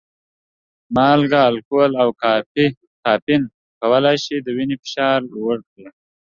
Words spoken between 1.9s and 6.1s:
او کافین کولی شي د وینې فشار لوړ کړي.